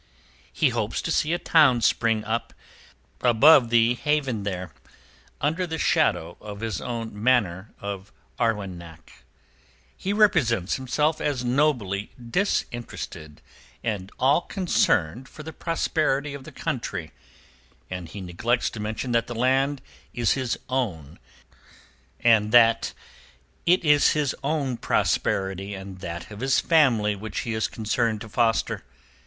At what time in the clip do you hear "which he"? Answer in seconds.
27.15-27.53